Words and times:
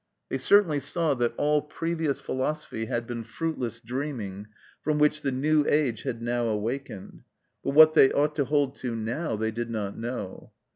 They 0.29 0.39
certainly 0.39 0.79
saw 0.79 1.13
that 1.13 1.35
all 1.37 1.61
previous 1.61 2.19
philosophy 2.19 2.85
had 2.85 3.05
been 3.05 3.23
fruitless 3.23 3.79
dreaming, 3.79 4.47
from 4.83 4.97
which 4.97 5.21
the 5.21 5.31
new 5.31 5.63
age 5.69 6.01
had 6.01 6.23
now 6.23 6.45
awakened, 6.45 7.21
but 7.63 7.75
what 7.75 7.93
they 7.93 8.11
ought 8.11 8.35
to 8.37 8.45
hold 8.45 8.73
to 8.77 8.95
now 8.95 9.35
they 9.35 9.51
did 9.51 9.69
not 9.69 9.95
know. 9.95 10.53